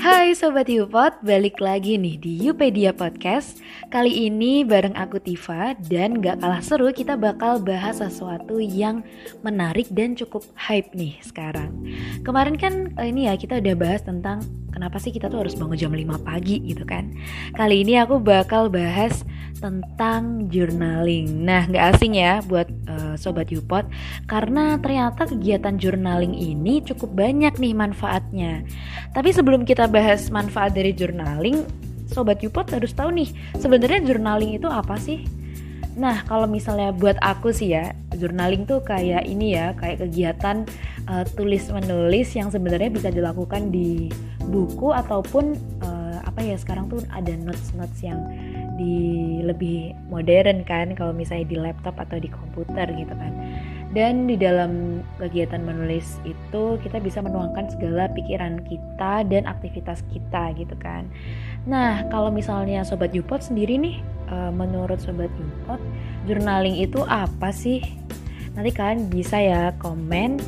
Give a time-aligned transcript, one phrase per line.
[0.00, 3.60] Hai Sobat Yupot, balik lagi nih di Yupedia Podcast.
[3.92, 9.04] Kali ini bareng aku Tifa dan gak kalah seru kita bakal bahas sesuatu yang
[9.44, 11.84] menarik dan cukup hype nih sekarang.
[12.24, 14.40] Kemarin kan eh, ini ya kita udah bahas tentang
[14.72, 17.12] kenapa sih kita tuh harus bangun jam 5 pagi gitu kan.
[17.52, 19.20] Kali ini aku bakal bahas
[19.60, 23.84] tentang journaling Nah gak asing ya buat uh, Sobat Yupot
[24.24, 28.64] Karena ternyata kegiatan journaling ini cukup banyak nih manfaatnya
[29.12, 31.66] Tapi sebelum kita bahas manfaat dari journaling,
[32.10, 33.28] sobat Yupot harus tahu nih,
[33.58, 35.22] sebenarnya journaling itu apa sih?
[35.98, 40.64] Nah, kalau misalnya buat aku sih ya, journaling tuh kayak ini ya, kayak kegiatan
[41.10, 44.08] uh, tulis menulis yang sebenarnya bisa dilakukan di
[44.48, 48.18] buku ataupun uh, apa ya sekarang tuh ada notes notes yang
[48.80, 48.96] di
[49.44, 53.32] lebih modern kan kalau misalnya di laptop atau di komputer gitu kan.
[53.92, 60.56] Dan di dalam kegiatan menulis itu kita bisa menuangkan segala pikiran kita dan aktivitas kita
[60.56, 61.04] gitu kan.
[61.68, 64.00] Nah kalau misalnya sobat Yupot sendiri nih
[64.32, 65.82] eh, menurut sobat Yupot
[66.24, 67.84] journaling itu apa sih?
[68.56, 70.40] Nanti kalian bisa ya komen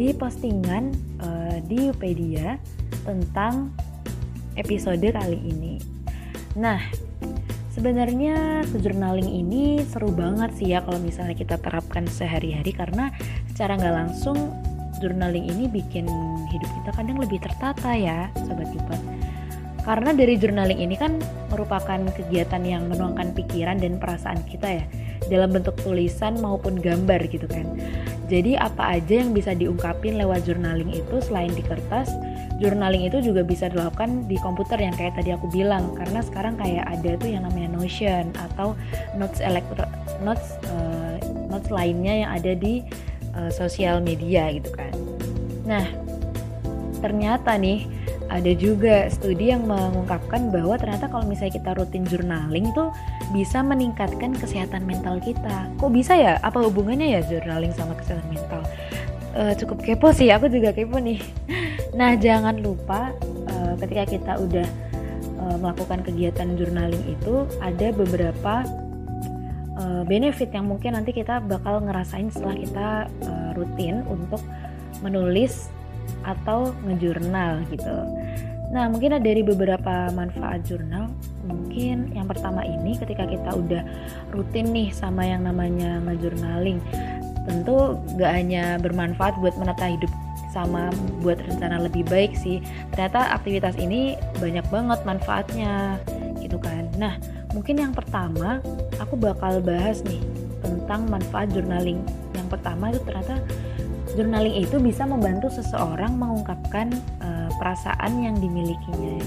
[0.00, 2.56] di postingan uh, di Wikipedia
[3.04, 3.68] tentang
[4.56, 5.76] episode kali ini.
[6.56, 6.80] Nah
[7.80, 13.08] Sebenarnya journaling ini seru banget sih ya kalau misalnya kita terapkan sehari-hari karena
[13.48, 14.36] secara nggak langsung
[15.00, 16.04] journaling ini bikin
[16.52, 19.00] hidup kita kadang lebih tertata ya sobat Yupat.
[19.80, 24.84] Karena dari journaling ini kan merupakan kegiatan yang menuangkan pikiran dan perasaan kita ya
[25.32, 27.64] dalam bentuk tulisan maupun gambar gitu kan.
[28.28, 32.12] Jadi apa aja yang bisa diungkapin lewat journaling itu selain di kertas,
[32.60, 36.84] journaling itu juga bisa dilakukan di komputer yang kayak tadi aku bilang karena sekarang kayak
[36.84, 38.76] ada tuh yang namanya Notion atau
[39.16, 39.88] notes elektro
[40.20, 41.16] notes uh,
[41.48, 42.84] notes lainnya yang ada di
[43.34, 44.92] uh, sosial media gitu kan.
[45.64, 45.86] Nah,
[47.00, 47.88] ternyata nih
[48.30, 52.94] ada juga studi yang mengungkapkan bahwa ternyata kalau misalnya kita rutin journaling tuh
[53.34, 55.66] bisa meningkatkan kesehatan mental kita.
[55.82, 56.38] Kok bisa ya?
[56.46, 58.62] Apa hubungannya ya journaling sama kesehatan mental?
[59.30, 61.22] Uh, cukup kepo sih, aku juga kepo nih.
[61.94, 63.14] Nah, jangan lupa
[63.46, 64.66] uh, ketika kita udah
[65.38, 68.66] uh, melakukan kegiatan journaling itu ada beberapa
[69.78, 72.88] uh, benefit yang mungkin nanti kita bakal ngerasain setelah kita
[73.22, 74.42] uh, rutin untuk
[74.98, 75.70] menulis
[76.26, 77.96] atau ngejurnal gitu.
[78.70, 81.10] Nah, mungkin ada dari beberapa manfaat jurnal.
[81.42, 83.82] Mungkin yang pertama ini ketika kita udah
[84.30, 86.78] rutin nih sama yang namanya ngejurnaling,
[87.48, 90.12] tentu gak hanya bermanfaat buat menata hidup
[90.50, 90.90] sama
[91.22, 92.58] buat rencana lebih baik sih.
[92.92, 95.96] Ternyata aktivitas ini banyak banget manfaatnya
[96.42, 96.90] gitu kan.
[96.98, 97.16] Nah
[97.54, 98.58] mungkin yang pertama
[98.98, 100.20] aku bakal bahas nih
[100.60, 102.02] tentang manfaat journaling.
[102.34, 103.36] Yang pertama itu ternyata
[104.18, 106.90] journaling itu bisa membantu seseorang mengungkapkan
[107.22, 109.22] uh, perasaan yang dimilikinya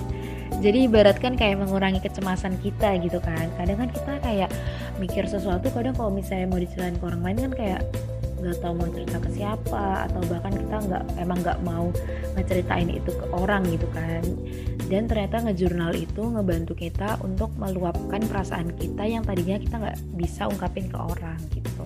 [0.63, 3.51] jadi ibaratkan kayak mengurangi kecemasan kita gitu kan.
[3.59, 4.49] Kadang kan kita kayak
[4.95, 7.81] mikir sesuatu kadang kalau misalnya mau diceritain ke orang lain kan kayak
[8.43, 11.87] nggak tahu mau cerita ke siapa atau bahkan kita nggak emang nggak mau
[12.39, 14.23] ngeceritain itu ke orang gitu kan.
[14.87, 20.47] Dan ternyata ngejurnal itu ngebantu kita untuk meluapkan perasaan kita yang tadinya kita nggak bisa
[20.47, 21.83] ungkapin ke orang gitu.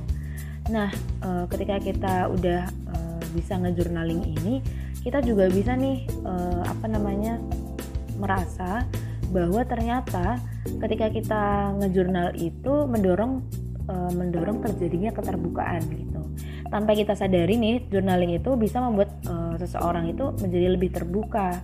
[0.69, 0.93] Nah
[1.25, 2.97] e, ketika kita udah e,
[3.33, 4.61] bisa ngejurnaling ini
[5.01, 6.33] kita juga bisa nih e,
[6.65, 7.37] apa namanya
[8.17, 8.83] merasa
[9.31, 10.41] bahwa ternyata
[10.83, 11.43] ketika kita
[11.79, 13.43] ngejurnal itu mendorong
[13.87, 16.17] mendorong terjadinya keterbukaan gitu
[16.67, 21.63] tanpa kita sadari nih journaling itu bisa membuat uh, seseorang itu menjadi lebih terbuka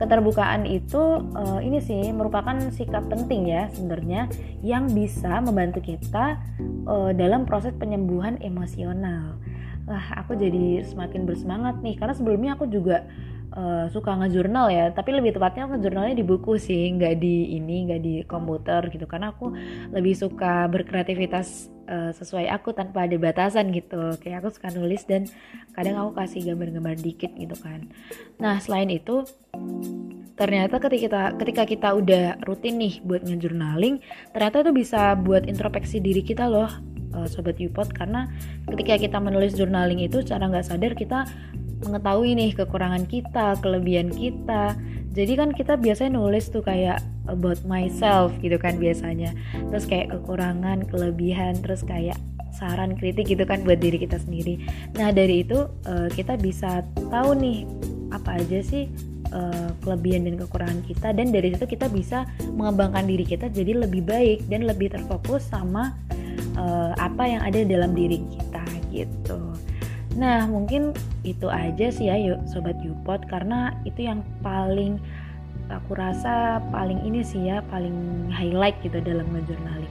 [0.00, 0.98] keterbukaan itu
[1.36, 4.26] uh, ini sih merupakan sikap penting ya sebenarnya
[4.64, 6.42] yang bisa membantu kita
[6.88, 9.38] uh, dalam proses penyembuhan emosional.
[9.86, 13.06] Wah, aku jadi semakin bersemangat nih karena sebelumnya aku juga
[13.54, 18.00] uh, suka ngejurnal ya tapi lebih tepatnya ngejurnalnya di buku sih nggak di ini nggak
[18.02, 19.04] di komputer gitu.
[19.04, 19.52] Karena aku
[19.92, 24.16] lebih suka berkreativitas uh, sesuai aku tanpa ada batasan gitu.
[24.20, 25.28] Kayak aku suka nulis dan
[25.76, 27.88] kadang aku kasih gambar-gambar dikit gitu kan.
[28.40, 29.24] Nah selain itu
[30.32, 34.00] ternyata ketika kita ketika kita udah rutin nih buat ngejurnaling
[34.32, 36.72] ternyata itu bisa buat introspeksi diri kita loh
[37.14, 38.28] uh, sobat Upot karena
[38.72, 41.28] ketika kita menulis journaling itu secara nggak sadar kita
[41.84, 44.74] mengetahui nih kekurangan kita, kelebihan kita.
[45.12, 49.36] Jadi kan kita biasanya nulis tuh kayak about myself gitu kan biasanya.
[49.70, 52.16] Terus kayak kekurangan, kelebihan, terus kayak
[52.52, 54.60] saran kritik gitu kan buat diri kita sendiri.
[54.96, 57.64] Nah, dari itu uh, kita bisa tahu nih
[58.12, 58.92] apa aja sih
[59.32, 64.04] uh, kelebihan dan kekurangan kita dan dari situ kita bisa mengembangkan diri kita jadi lebih
[64.04, 65.96] baik dan lebih terfokus sama
[66.60, 69.51] uh, apa yang ada dalam diri kita gitu.
[70.12, 70.92] Nah, mungkin
[71.24, 75.00] itu aja sih ya yuk sobat Yupot karena itu yang paling
[75.72, 79.88] aku rasa paling ini sih ya paling highlight gitu dalam ngejurnaling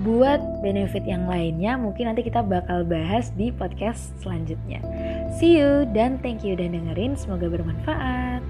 [0.00, 4.80] buat benefit yang lainnya mungkin nanti kita bakal bahas di podcast selanjutnya.
[5.36, 8.40] See you dan thank you udah dengerin semoga bermanfaat